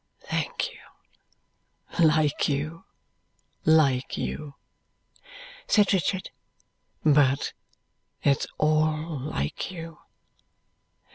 [0.21, 0.79] "Thank you;
[2.03, 2.85] like you,
[3.65, 4.55] like you,"
[5.67, 6.31] said Richard.
[7.05, 7.53] "But
[8.23, 9.99] it's all like you.